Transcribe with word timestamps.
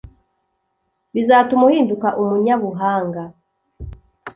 bizatuma 1.13 1.63
uhinduka 1.67 2.07
umunyabuhanga 2.21 3.23